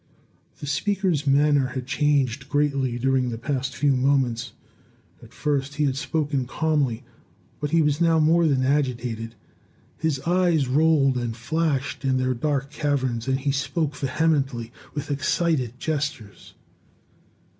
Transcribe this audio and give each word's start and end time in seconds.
The 0.59 0.65
speaker's 0.65 1.27
manner 1.27 1.67
had 1.75 1.85
changed 1.85 2.49
greatly 2.49 2.97
during 2.97 3.29
the 3.29 3.37
past 3.37 3.75
few 3.75 3.95
moments. 3.95 4.53
At 5.21 5.31
first 5.31 5.75
he 5.75 5.83
had 5.83 5.95
spoken 5.95 6.47
calmly, 6.47 7.03
but 7.59 7.69
he 7.69 7.83
was 7.83 8.01
now 8.01 8.17
more 8.17 8.47
than 8.47 8.63
agitated. 8.65 9.35
His 9.99 10.19
eyes 10.21 10.67
rolled 10.67 11.19
and 11.19 11.37
flashed 11.37 12.03
in 12.03 12.17
their 12.17 12.33
dark 12.33 12.71
caverns, 12.71 13.27
and 13.27 13.41
he 13.41 13.51
spoke 13.51 13.95
vehemently, 13.95 14.71
with 14.95 15.11
excited 15.11 15.77
gestures. 15.77 16.55